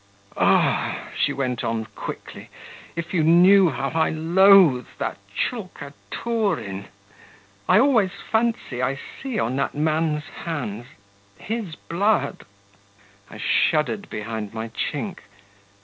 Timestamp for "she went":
1.15-1.63